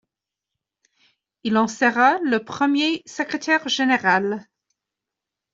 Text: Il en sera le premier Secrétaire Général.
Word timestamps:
Il 1.43 1.57
en 1.57 1.67
sera 1.67 2.17
le 2.21 2.43
premier 2.43 3.03
Secrétaire 3.05 3.67
Général. 3.69 4.47